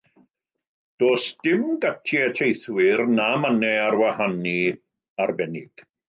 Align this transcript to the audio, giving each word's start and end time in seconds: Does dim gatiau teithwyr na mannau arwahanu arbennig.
Does 1.01 1.25
dim 1.47 1.65
gatiau 1.83 2.31
teithwyr 2.39 3.03
na 3.19 3.27
mannau 3.43 3.83
arwahanu 3.89 4.55
arbennig. 5.27 5.85